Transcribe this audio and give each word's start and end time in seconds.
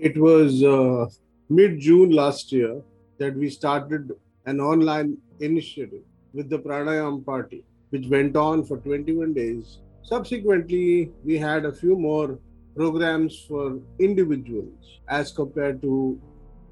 It 0.00 0.16
was 0.16 0.62
uh, 0.62 1.06
mid 1.48 1.80
June 1.80 2.10
last 2.10 2.52
year 2.52 2.82
that 3.18 3.34
we 3.34 3.50
started 3.50 4.12
an 4.46 4.60
online 4.60 5.16
initiative 5.40 6.04
with 6.32 6.48
the 6.48 6.58
Pranayam 6.60 7.26
Party, 7.26 7.64
which 7.90 8.06
went 8.06 8.36
on 8.36 8.64
for 8.64 8.76
21 8.76 9.34
days. 9.34 9.78
Subsequently, 10.04 11.10
we 11.24 11.36
had 11.36 11.64
a 11.64 11.72
few 11.72 11.96
more 11.96 12.38
programs 12.76 13.44
for 13.48 13.80
individuals 13.98 15.00
as 15.08 15.32
compared 15.32 15.82
to 15.82 16.20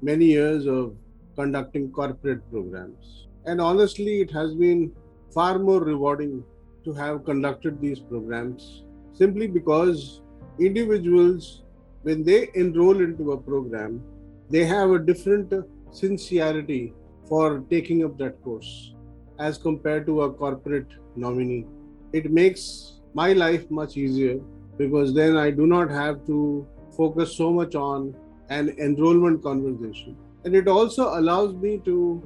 many 0.01 0.27
years 0.27 0.65
of 0.65 0.95
conducting 1.35 1.91
corporate 1.91 2.49
programs. 2.49 3.27
And 3.45 3.59
honestly, 3.59 4.21
it 4.21 4.31
has 4.31 4.55
been 4.55 4.93
far 5.33 5.59
more 5.59 5.81
rewarding 5.81 6.45
to 6.85 6.93
have 6.93 7.25
conducted 7.25 7.81
these 7.81 7.99
programs 7.99 8.85
simply 9.11 9.47
because 9.47 10.21
individuals 10.59 11.63
when 12.07 12.23
they 12.23 12.49
enroll 12.53 13.01
into 13.01 13.33
a 13.33 13.37
program, 13.37 14.01
they 14.49 14.63
have 14.63 14.91
a 14.91 14.99
different 14.99 15.53
sincerity 15.91 16.93
for 17.27 17.63
taking 17.69 18.05
up 18.05 18.17
that 18.17 18.41
course 18.43 18.93
as 19.39 19.57
compared 19.57 20.05
to 20.05 20.21
a 20.21 20.31
corporate 20.33 20.93
nominee. 21.17 21.65
It 22.13 22.31
makes 22.31 23.01
my 23.13 23.33
life 23.33 23.69
much 23.69 23.97
easier 23.97 24.39
because 24.77 25.13
then 25.13 25.35
I 25.35 25.51
do 25.51 25.67
not 25.67 25.89
have 25.89 26.25
to 26.27 26.65
focus 26.95 27.35
so 27.35 27.51
much 27.51 27.75
on 27.75 28.15
an 28.49 28.69
enrollment 28.79 29.43
conversation. 29.43 30.15
And 30.45 30.55
it 30.55 30.69
also 30.69 31.19
allows 31.19 31.55
me 31.55 31.81
to 31.83 32.23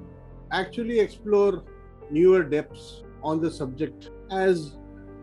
actually 0.52 1.00
explore 1.00 1.64
newer 2.12 2.44
depths 2.44 3.02
on 3.24 3.42
the 3.42 3.50
subject 3.50 4.12
as 4.30 4.78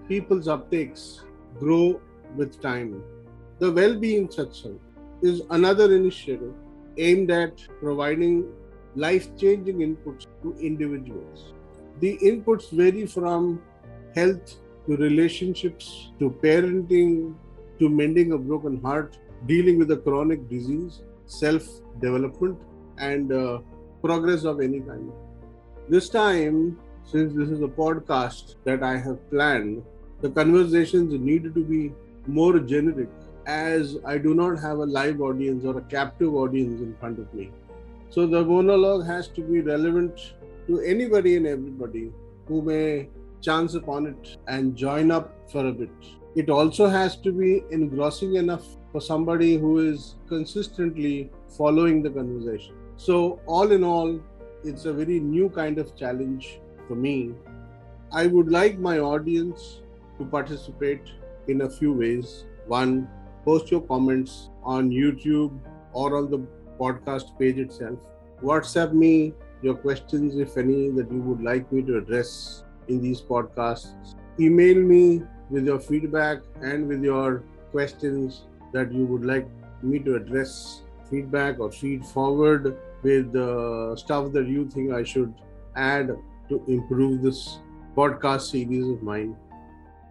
people's 0.08 0.48
uptakes 0.48 1.20
grow 1.60 2.00
with 2.34 2.60
time. 2.60 3.04
The 3.60 3.72
Well-Being 3.72 4.28
Satsang 4.28 4.78
is 5.20 5.42
another 5.50 5.92
initiative 5.92 6.54
aimed 6.96 7.32
at 7.32 7.60
providing 7.80 8.46
life-changing 8.94 9.78
inputs 9.78 10.26
to 10.42 10.54
individuals. 10.60 11.54
The 11.98 12.16
inputs 12.18 12.70
vary 12.70 13.04
from 13.04 13.60
health 14.14 14.54
to 14.86 14.96
relationships 14.96 16.12
to 16.20 16.30
parenting 16.30 17.34
to 17.80 17.88
mending 17.88 18.30
a 18.30 18.38
broken 18.38 18.80
heart, 18.80 19.18
dealing 19.46 19.76
with 19.80 19.90
a 19.90 19.96
chronic 19.96 20.48
disease, 20.48 21.02
self-development, 21.26 22.56
and 22.98 23.32
uh, 23.32 23.58
progress 24.00 24.44
of 24.44 24.60
any 24.60 24.78
kind. 24.78 25.10
This 25.88 26.08
time, 26.08 26.78
since 27.02 27.34
this 27.34 27.48
is 27.48 27.60
a 27.62 27.66
podcast 27.66 28.54
that 28.62 28.84
I 28.84 28.98
have 28.98 29.18
planned, 29.30 29.82
the 30.20 30.30
conversations 30.30 31.12
need 31.12 31.52
to 31.54 31.64
be 31.64 31.92
more 32.28 32.60
generic 32.60 33.08
as 33.48 33.96
I 34.04 34.18
do 34.18 34.34
not 34.34 34.58
have 34.60 34.78
a 34.78 34.84
live 34.84 35.22
audience 35.22 35.64
or 35.64 35.78
a 35.78 35.82
captive 35.82 36.34
audience 36.34 36.82
in 36.82 36.94
front 37.00 37.18
of 37.18 37.32
me. 37.32 37.50
So 38.10 38.26
the 38.26 38.44
monologue 38.44 39.06
has 39.06 39.28
to 39.28 39.40
be 39.40 39.60
relevant 39.60 40.34
to 40.66 40.80
anybody 40.80 41.36
and 41.36 41.46
everybody 41.46 42.12
who 42.46 42.60
may 42.60 43.08
chance 43.40 43.74
upon 43.74 44.06
it 44.06 44.36
and 44.48 44.76
join 44.76 45.10
up 45.10 45.34
for 45.50 45.66
a 45.66 45.72
bit. 45.72 45.90
It 46.36 46.50
also 46.50 46.88
has 46.88 47.16
to 47.16 47.32
be 47.32 47.64
engrossing 47.70 48.36
enough 48.36 48.66
for 48.92 49.00
somebody 49.00 49.56
who 49.56 49.78
is 49.78 50.16
consistently 50.28 51.30
following 51.56 52.02
the 52.02 52.10
conversation. 52.10 52.74
So, 52.96 53.40
all 53.46 53.72
in 53.72 53.82
all, 53.82 54.20
it's 54.62 54.84
a 54.84 54.92
very 54.92 55.20
new 55.20 55.48
kind 55.48 55.78
of 55.78 55.96
challenge 55.96 56.60
for 56.86 56.96
me. 56.96 57.34
I 58.12 58.26
would 58.26 58.50
like 58.50 58.78
my 58.78 58.98
audience 58.98 59.80
to 60.18 60.24
participate 60.24 61.02
in 61.46 61.62
a 61.62 61.70
few 61.70 61.92
ways. 61.92 62.44
One, 62.66 63.08
post 63.48 63.70
your 63.70 63.80
comments 63.80 64.50
on 64.62 64.90
YouTube 64.90 65.58
or 65.94 66.16
on 66.16 66.30
the 66.30 66.38
podcast 66.78 67.38
page 67.38 67.58
itself. 67.58 67.98
WhatsApp 68.42 68.92
me 68.92 69.32
your 69.62 69.74
questions, 69.74 70.36
if 70.36 70.58
any, 70.58 70.90
that 70.90 71.10
you 71.10 71.20
would 71.28 71.42
like 71.42 71.72
me 71.72 71.80
to 71.82 71.96
address 71.96 72.64
in 72.88 73.00
these 73.00 73.22
podcasts. 73.22 74.14
Email 74.38 74.82
me 74.90 75.22
with 75.48 75.64
your 75.64 75.80
feedback 75.80 76.42
and 76.60 76.86
with 76.88 77.02
your 77.02 77.42
questions 77.72 78.44
that 78.74 78.92
you 78.92 79.06
would 79.06 79.24
like 79.24 79.48
me 79.82 79.98
to 80.00 80.16
address. 80.16 80.82
Feedback 81.10 81.58
or 81.58 81.72
feed 81.72 82.04
forward 82.04 82.76
with 83.02 83.34
uh, 83.34 83.96
stuff 83.96 84.30
that 84.32 84.46
you 84.46 84.68
think 84.68 84.92
I 84.92 85.02
should 85.02 85.32
add 85.74 86.14
to 86.50 86.62
improve 86.68 87.22
this 87.22 87.60
podcast 87.96 88.42
series 88.50 88.86
of 88.86 89.02
mine. 89.02 89.34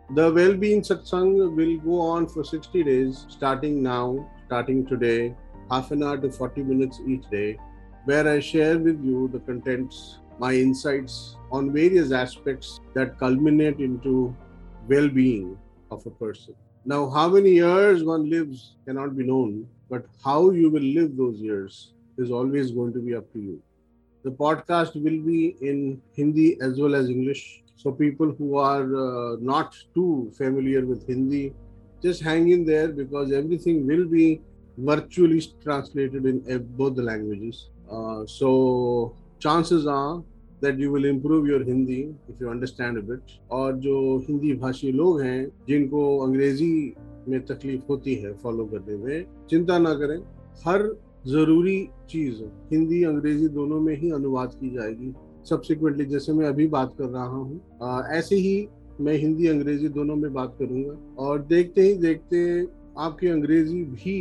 The 0.09 0.31
well-being 0.31 0.83
satsang 0.83 1.53
will 1.53 1.77
go 1.79 1.99
on 1.99 2.27
for 2.27 2.41
60 2.41 2.81
days, 2.81 3.25
starting 3.27 3.83
now, 3.83 4.29
starting 4.45 4.85
today, 4.85 5.35
half 5.69 5.91
an 5.91 6.01
hour 6.01 6.17
to 6.17 6.31
40 6.31 6.63
minutes 6.63 7.01
each 7.05 7.29
day, 7.29 7.57
where 8.05 8.25
I 8.25 8.39
share 8.39 8.79
with 8.79 9.03
you 9.03 9.27
the 9.33 9.39
contents, 9.39 10.19
my 10.39 10.53
insights 10.53 11.35
on 11.51 11.73
various 11.73 12.13
aspects 12.13 12.79
that 12.93 13.19
culminate 13.19 13.79
into 13.81 14.33
well-being 14.87 15.57
of 15.91 16.05
a 16.05 16.09
person. 16.11 16.55
Now, 16.85 17.09
how 17.09 17.27
many 17.27 17.51
years 17.51 18.01
one 18.01 18.29
lives 18.29 18.75
cannot 18.85 19.17
be 19.17 19.25
known, 19.25 19.67
but 19.89 20.05
how 20.23 20.51
you 20.51 20.69
will 20.69 20.89
live 20.99 21.17
those 21.17 21.41
years 21.41 21.91
is 22.17 22.31
always 22.31 22.71
going 22.71 22.93
to 22.93 22.99
be 22.99 23.13
up 23.13 23.29
to 23.33 23.39
you. 23.39 23.61
The 24.23 24.31
podcast 24.31 24.95
will 24.95 25.21
be 25.21 25.57
in 25.59 26.01
Hindi 26.13 26.57
as 26.61 26.79
well 26.79 26.95
as 26.95 27.09
English 27.09 27.63
so 27.87 27.93
people 27.93 28.31
who 28.37 28.57
are 28.57 28.85
uh, 29.07 29.37
not 29.39 29.75
too 29.95 30.31
familiar 30.37 30.85
with 30.85 31.07
Hindi, 31.07 31.53
just 32.03 32.21
hang 32.21 32.49
in 32.49 32.65
there 32.65 32.89
because 32.89 33.31
everything 33.31 33.87
will 33.87 34.05
be 34.05 34.41
virtually 34.77 35.41
translated 35.63 36.25
in 36.25 36.67
both 36.77 36.95
the 36.95 37.01
languages. 37.01 37.69
Uh, 37.89 38.25
so 38.25 39.15
chances 39.39 39.87
are 39.87 40.21
that 40.59 40.77
you 40.77 40.91
will 40.91 41.05
improve 41.05 41.47
your 41.47 41.63
Hindi 41.63 42.13
if 42.27 42.41
you 42.41 42.49
understand 42.49 42.97
a 42.97 43.01
bit. 43.01 43.21
और 43.51 43.77
जो 43.79 43.97
हिंदी 44.27 44.53
भाषी 44.61 44.91
लोग 44.91 45.21
हैं 45.21 45.39
जिनको 45.67 46.01
अंग्रेज़ी 46.25 46.73
में 47.29 47.39
तकलीफ़ 47.45 47.81
होती 47.89 48.15
है 48.23 48.33
फॉलो 48.43 48.65
करने 48.73 48.97
में 49.03 49.47
चिंता 49.49 49.77
ना 49.79 49.93
करें 50.01 50.17
हर 50.65 50.83
ज़रूरी 51.27 51.77
चीज़ 52.09 52.43
हिंदी 52.73 53.03
अंग्रेज़ी 53.03 53.47
दोनों 53.55 53.79
में 53.81 53.95
ही 54.01 54.11
अनुवाद 54.19 54.53
की 54.59 54.69
जाएगी 54.75 55.13
सब्सिक्वेंटली 55.50 56.04
जैसे 56.04 56.32
मैं 56.32 56.46
अभी 56.46 56.66
बात 56.76 56.94
कर 56.98 57.08
रहा 57.08 57.24
हूँ 57.24 58.06
ऐसे 58.18 58.36
ही 58.36 58.68
मैं 59.00 59.16
हिंदी 59.18 59.46
अंग्रेजी 59.48 59.88
दोनों 59.88 60.16
में 60.16 60.32
बात 60.32 60.56
करूंगा 60.58 60.96
और 61.22 61.42
देखते 61.46 61.82
ही 61.82 61.94
देखते 61.98 62.44
आपकी 62.98 63.28
अंग्रेजी 63.28 63.82
भी 63.84 64.16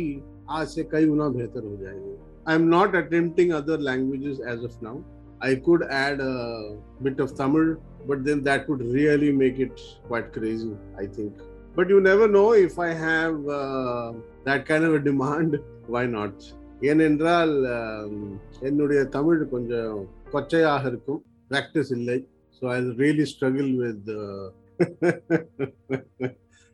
आज 0.50 0.68
से 0.68 0.82
कई 0.92 1.06
गुना 1.06 1.28
बेहतर 1.28 1.64
हो 1.64 1.76
जाएगी 1.82 2.16
I 2.48 2.54
am 2.54 2.68
not 2.68 2.96
attempting 2.96 3.52
other 3.52 3.80
languages 3.80 4.40
as 4.48 4.64
of 4.64 4.82
now 4.82 5.02
I 5.42 5.56
could 5.56 5.82
add 5.84 6.20
a 6.20 6.76
bit 7.02 7.18
of 7.18 7.34
Tamil, 7.34 7.76
but 8.06 8.24
then 8.24 8.44
that 8.44 8.68
would 8.68 8.80
really 8.80 9.32
make 9.32 9.58
it 9.58 9.80
quite 10.04 10.32
crazy, 10.32 10.70
I 10.96 11.06
think. 11.06 11.32
But 11.74 11.88
you 11.88 12.00
never 12.00 12.28
know 12.28 12.52
if 12.54 12.78
I 12.78 12.90
have 12.90 13.48
uh, 13.48 14.12
that 14.44 14.66
kind 14.66 14.84
of 14.84 14.94
a 14.94 15.00
demand, 15.00 15.58
why 15.88 16.06
not? 16.08 16.34
ஏனென்றால் 16.82 17.52
என்னுடைய 18.68 19.00
தமிழ் 19.16 19.42
கொஞ்சம் 19.52 19.98
கொச்சையாக 20.34 20.84
இருக்கும் 20.92 21.20
practice 21.52 21.92
இல்லை 21.98 22.18
so 22.58 22.64
I 22.76 22.78
really 23.02 23.26
struggle 23.34 23.72
with 23.82 24.10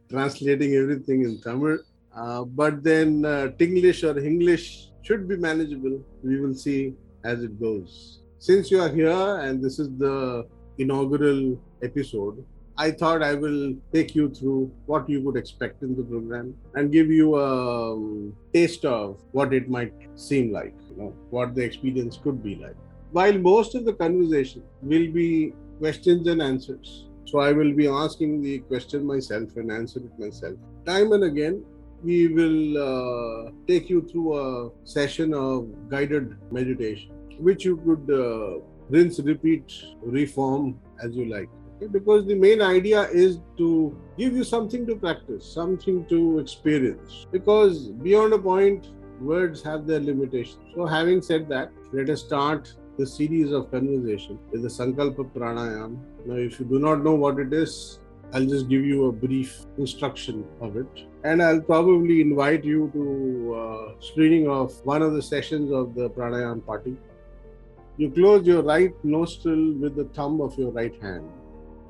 translating 0.08 0.74
everything 0.74 1.22
in 1.22 1.40
Tamil. 1.40 1.78
Uh, 2.14 2.44
but 2.44 2.82
then 2.82 3.24
uh, 3.24 3.48
Tinglish 3.58 4.02
or 4.08 4.18
English 4.18 4.90
should 5.02 5.28
be 5.28 5.36
manageable. 5.36 6.02
We 6.22 6.40
will 6.40 6.54
see 6.54 6.94
as 7.24 7.42
it 7.42 7.60
goes. 7.60 8.20
Since 8.38 8.70
you 8.70 8.80
are 8.80 8.88
here 8.88 9.40
and 9.44 9.62
this 9.62 9.78
is 9.78 9.88
the 9.96 10.46
inaugural 10.78 11.60
episode, 11.82 12.44
I 12.76 12.92
thought 12.92 13.22
I 13.22 13.34
will 13.34 13.74
take 13.92 14.14
you 14.14 14.30
through 14.30 14.72
what 14.86 15.08
you 15.10 15.20
would 15.22 15.36
expect 15.36 15.82
in 15.82 15.96
the 15.96 16.04
program 16.04 16.54
and 16.74 16.92
give 16.92 17.08
you 17.10 17.34
a 17.36 17.92
um, 17.94 18.36
taste 18.54 18.84
of 18.84 19.20
what 19.32 19.52
it 19.52 19.68
might 19.68 19.94
seem 20.14 20.52
like, 20.52 20.76
you 20.88 20.96
know, 20.96 21.14
what 21.30 21.56
the 21.56 21.62
experience 21.62 22.20
could 22.22 22.42
be 22.42 22.54
like 22.54 22.76
while 23.13 23.37
most 23.37 23.75
of 23.75 23.85
the 23.85 23.93
conversation 23.93 24.63
will 24.81 25.09
be 25.11 25.53
questions 25.79 26.27
and 26.27 26.41
answers. 26.41 27.07
So 27.25 27.39
I 27.39 27.51
will 27.51 27.73
be 27.73 27.87
asking 27.87 28.41
the 28.41 28.59
question 28.59 29.05
myself 29.05 29.55
and 29.55 29.71
answer 29.71 29.99
it 29.99 30.19
myself. 30.19 30.55
Time 30.85 31.11
and 31.13 31.23
again, 31.23 31.63
we 32.03 32.27
will 32.27 32.77
uh, 32.89 33.51
take 33.67 33.89
you 33.89 34.01
through 34.01 34.29
a 34.37 34.71
session 34.83 35.33
of 35.33 35.89
guided 35.89 36.35
meditation, 36.51 37.11
which 37.37 37.63
you 37.63 37.77
could 37.85 38.05
uh, 38.11 38.59
rinse, 38.89 39.19
repeat, 39.19 39.71
reform 40.01 40.79
as 41.03 41.15
you 41.15 41.25
like. 41.25 41.49
Okay? 41.77 41.87
Because 41.87 42.25
the 42.25 42.35
main 42.35 42.61
idea 42.61 43.03
is 43.09 43.39
to 43.57 43.95
give 44.17 44.33
you 44.33 44.43
something 44.43 44.85
to 44.87 44.95
practice, 44.95 45.45
something 45.45 46.05
to 46.07 46.39
experience. 46.39 47.25
Because 47.31 47.89
beyond 47.89 48.33
a 48.33 48.39
point, 48.39 48.87
words 49.21 49.61
have 49.63 49.85
their 49.87 49.99
limitations. 49.99 50.63
So, 50.75 50.85
having 50.85 51.21
said 51.21 51.47
that, 51.49 51.71
let 51.93 52.09
us 52.09 52.21
start 52.21 52.73
this 52.97 53.15
series 53.15 53.51
of 53.51 53.71
conversation 53.71 54.37
is 54.51 54.61
the 54.61 54.67
Sankalpa 54.67 55.29
Pranayam. 55.31 55.97
Now, 56.25 56.35
if 56.35 56.59
you 56.59 56.65
do 56.65 56.79
not 56.79 57.03
know 57.03 57.15
what 57.15 57.39
it 57.39 57.51
is, 57.51 57.99
I'll 58.33 58.45
just 58.45 58.67
give 58.69 58.85
you 58.85 59.05
a 59.05 59.11
brief 59.11 59.65
instruction 59.77 60.45
of 60.61 60.77
it. 60.77 60.87
And 61.23 61.41
I'll 61.41 61.61
probably 61.61 62.21
invite 62.21 62.63
you 62.63 62.89
to 62.93 63.55
uh, 63.55 64.01
screening 64.01 64.47
of 64.47 64.73
one 64.85 65.01
of 65.01 65.13
the 65.13 65.21
sessions 65.21 65.71
of 65.71 65.95
the 65.95 66.09
pranayam 66.09 66.65
party. 66.65 66.95
You 67.97 68.11
close 68.11 68.45
your 68.45 68.63
right 68.63 68.93
nostril 69.03 69.73
with 69.73 69.95
the 69.95 70.05
thumb 70.05 70.41
of 70.41 70.57
your 70.57 70.71
right 70.71 70.99
hand. 71.01 71.29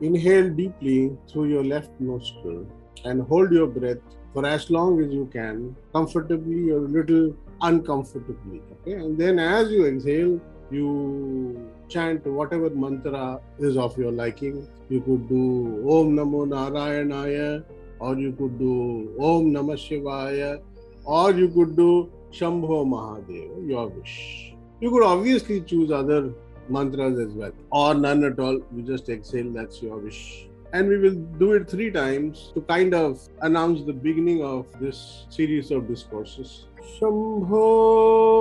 Inhale 0.02 0.50
deeply 0.50 1.18
through 1.30 1.50
your 1.50 1.64
left 1.64 1.92
nostril 2.00 2.66
and 3.06 3.22
hold 3.22 3.52
your 3.52 3.68
breath 3.68 4.00
for 4.34 4.46
as 4.46 4.70
long 4.70 5.02
as 5.02 5.14
you 5.14 5.30
can, 5.32 5.76
comfortably 5.94 6.72
or 6.72 6.78
a 6.78 6.88
little 6.88 7.36
uncomfortably. 7.62 8.62
Okay, 8.82 8.94
and 8.94 9.18
then 9.18 9.40
as 9.40 9.70
you 9.70 9.86
exhale, 9.86 10.42
you 10.74 11.70
chant 11.90 12.26
whatever 12.26 12.70
mantra 12.70 13.40
is 13.60 13.78
of 13.78 13.98
your 13.98 14.12
liking. 14.12 14.68
You 14.90 15.02
could 15.02 15.28
do 15.30 15.44
Om 15.90 16.16
Namo 16.16 16.46
Narayanaya, 16.48 17.64
or 18.00 18.18
you 18.18 18.32
could 18.34 18.58
do 18.60 19.16
Om 19.20 19.52
Namah 19.52 19.78
Shivaya, 19.78 20.62
or 21.06 21.32
you 21.32 21.50
could 21.50 21.76
do 21.76 22.12
Shambho 22.32 22.86
Mahadeva, 22.86 23.68
your 23.68 23.88
wish. 23.88 24.54
You 24.80 24.92
could 24.92 25.04
obviously 25.04 25.62
choose 25.62 25.92
other 25.92 26.34
mantras 26.70 27.20
as 27.20 27.34
well, 27.34 27.52
or 27.72 27.94
none 27.94 28.24
at 28.24 28.40
all. 28.40 28.60
You 28.76 28.84
just 28.84 29.10
exhale, 29.10 29.52
that's 29.52 29.82
your 29.82 29.98
wish 29.98 30.48
and 30.74 30.90
we 30.90 30.98
will 30.98 31.16
do 31.38 31.54
it 31.54 31.70
three 31.70 31.92
times 31.92 32.52
to 32.56 32.62
kind 32.62 32.96
of 32.96 33.30
announce 33.42 33.84
the 33.84 33.94
beginning 33.94 34.44
of 34.44 34.66
this 34.80 35.28
series 35.30 35.70
of 35.70 35.88
discourses. 35.88 36.66
Shambho 37.00 38.34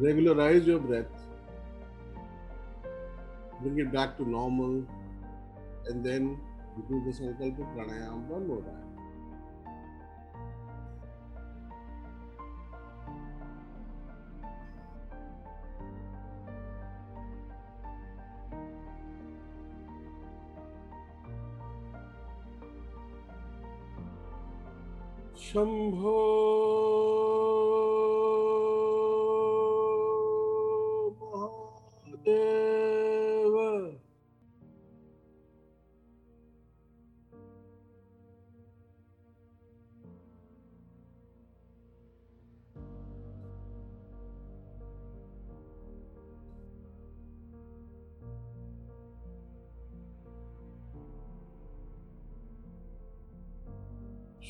Regularize 0.00 0.66
your 0.66 0.78
breath 0.78 1.20
bring 3.62 3.78
it 3.78 3.92
back 3.92 4.16
to 4.16 4.28
normal, 4.28 4.84
and 5.86 6.04
then 6.04 6.38
you 6.76 6.84
do 6.88 7.02
the 7.04 7.10
Sankalpa 7.10 7.66
Pranayam 7.74 8.26
one 8.26 8.46
more 8.46 8.62
time. 8.62 8.86
Shambho 25.50 27.19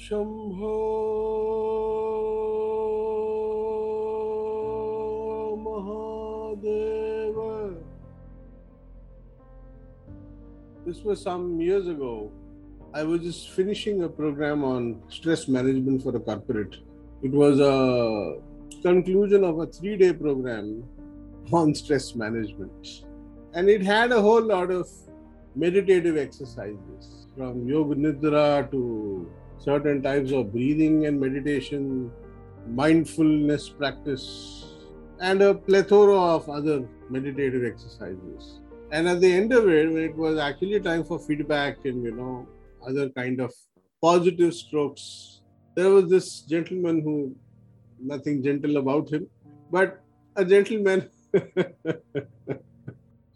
Shambho 0.10 0.74
Mahadev 5.66 7.38
This 10.86 11.04
was 11.04 11.22
some 11.22 11.60
years 11.60 11.88
ago. 11.88 12.32
I 12.94 13.04
was 13.04 13.22
just 13.22 13.50
finishing 13.52 14.04
a 14.04 14.10
program 14.10 14.64
on 14.64 15.02
stress 15.10 15.48
management 15.48 16.04
for 16.04 16.16
a 16.16 16.20
corporate. 16.20 16.76
It 17.24 17.32
was 17.32 17.60
a 17.60 18.38
conclusion 18.84 19.44
of 19.44 19.60
a 19.60 19.66
three 19.66 19.98
day 19.98 20.14
program 20.14 20.84
on 21.52 21.74
stress 21.74 22.14
management. 22.16 22.88
And 23.54 23.68
it 23.70 23.82
had 23.82 24.12
a 24.12 24.22
whole 24.22 24.44
lot 24.44 24.70
of 24.70 24.88
meditative 25.56 26.18
exercises 26.18 27.28
from 27.36 27.68
yoga 27.68 27.96
nidra 27.96 28.70
to 28.72 28.82
certain 29.61 30.03
types 30.03 30.33
of 30.33 30.53
breathing 30.53 31.07
and 31.07 31.21
meditation, 31.21 32.11
mindfulness 32.67 33.69
practice, 33.69 34.75
and 35.21 35.43
a 35.43 35.55
plethora 35.55 36.19
of 36.19 36.49
other 36.49 36.89
meditative 37.11 37.65
exercises. 37.65 38.61
And 38.91 39.09
at 39.09 39.21
the 39.21 39.33
end 39.33 39.53
of 39.53 39.69
it, 39.69 39.93
when 39.93 40.03
it 40.03 40.17
was 40.17 40.39
actually 40.39 40.81
time 40.81 41.05
for 41.05 41.19
feedback 41.19 41.85
and 41.85 42.03
you 42.03 42.15
know 42.15 42.49
other 42.87 43.11
kind 43.11 43.41
of 43.41 43.53
positive 44.03 44.55
strokes, 44.55 45.43
there 45.77 45.91
was 45.91 46.09
this 46.09 46.41
gentleman 46.41 47.03
who 47.03 47.37
nothing 48.01 48.43
gentle 48.43 48.79
about 48.79 49.11
him, 49.11 49.29
but 49.71 50.01
a 50.37 50.45
gentleman 50.45 51.09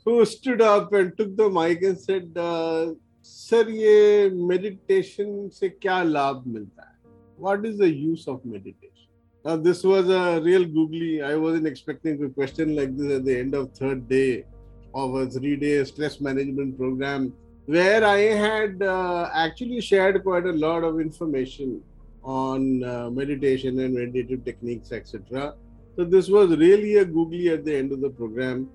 who 0.05 0.25
stood 0.25 0.63
up 0.63 0.93
and 0.93 1.17
took 1.17 1.37
the 1.37 1.49
mic 1.49 1.83
and 1.83 2.01
said, 2.01 2.33
uh, 2.37 2.93
sir 3.24 3.70
ये 3.70 4.30
meditation 4.30 5.48
से 5.54 5.70
क्या 5.70 6.02
लाभ 6.04 6.44
मिलता 6.48 6.88
है 6.90 6.98
what 7.40 7.66
is 7.66 7.78
the 7.82 7.94
use 7.96 8.26
of 8.30 8.42
meditation 8.46 9.00
Now, 9.46 9.56
this 9.56 9.86
was 9.86 10.10
a 10.10 10.42
real 10.42 10.66
googly. 10.66 11.22
I 11.22 11.36
wasn't 11.38 11.66
expecting 11.66 12.22
a 12.24 12.30
question 12.30 12.76
like 12.76 12.98
this 12.98 13.12
at 13.14 13.24
the 13.24 13.40
end 13.40 13.56
of 13.56 13.72
third 13.72 14.10
day 14.10 14.46
of 14.94 15.16
a 15.16 15.28
three-day 15.28 15.84
stress 15.86 16.20
management 16.20 16.78
program, 16.78 17.34
where 17.66 18.04
I 18.04 18.20
had 18.20 18.84
uh, 18.84 19.30
actually 19.34 19.80
shared 19.80 20.22
quite 20.24 20.46
a 20.46 20.52
lot 20.52 20.84
of 20.84 21.00
information 21.00 21.82
on 22.22 22.84
uh, 22.84 23.10
meditation 23.10 23.80
and 23.80 23.94
meditative 23.94 24.44
techniques, 24.44 24.92
etc. 24.92 25.56
So 25.96 26.04
this 26.04 26.28
was 26.28 26.58
really 26.58 26.98
a 26.98 27.06
googly 27.06 27.48
at 27.50 27.64
the 27.64 27.76
end 27.76 27.94
of 27.94 28.02
the 28.02 28.10
program. 28.10 28.68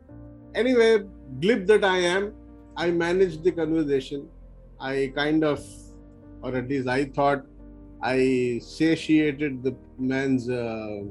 Anyway, 0.55 1.05
glib 1.41 1.67
that 1.67 1.85
I 1.85 1.99
am, 1.99 2.33
I 2.77 2.91
managed 2.91 3.45
the 3.45 3.53
conversation. 3.53 4.29
I 4.80 5.12
kind 5.16 5.44
of, 5.44 5.64
or 6.42 6.56
at 6.56 6.70
least 6.70 6.88
I 6.88 7.06
thought, 7.06 7.46
I 8.02 8.60
satiated 8.64 9.64
the 9.64 9.76
man's 9.98 10.50
uh, 10.50 11.02